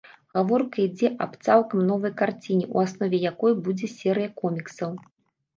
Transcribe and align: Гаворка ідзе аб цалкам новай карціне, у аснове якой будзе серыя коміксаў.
Гаворка 0.35 0.79
ідзе 0.85 1.09
аб 1.25 1.35
цалкам 1.47 1.83
новай 1.91 2.13
карціне, 2.21 2.65
у 2.79 2.81
аснове 2.87 3.17
якой 3.31 3.53
будзе 3.69 3.91
серыя 3.99 4.29
коміксаў. 4.41 4.91